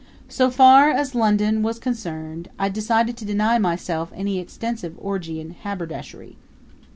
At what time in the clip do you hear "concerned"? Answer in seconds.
1.77-2.49